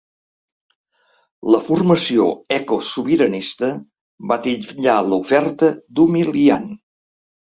La 1.55 1.57
formació 1.65 2.23
‘eco-sobiranista’ 2.57 3.69
va 4.31 4.39
titllar 4.47 4.95
l’oferta 5.11 5.71
‘d’humiliant’. 5.99 6.67